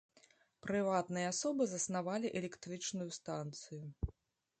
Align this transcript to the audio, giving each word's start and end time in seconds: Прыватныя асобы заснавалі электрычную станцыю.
Прыватныя 0.65 1.27
асобы 1.33 1.67
заснавалі 1.73 2.27
электрычную 2.41 3.07
станцыю. 3.19 3.83